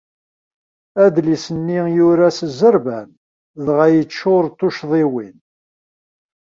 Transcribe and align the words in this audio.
Adlis-nni 1.03 1.81
yura 1.95 2.29
s 2.37 2.39
zzerban, 2.51 3.09
dɣa 3.65 3.85
yeččur 3.95 4.45
d 4.49 4.55
tuccḍiwin. 4.59 5.37